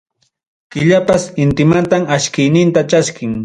[0.75, 3.33] Killapas intimantam achkiyninta chaskin.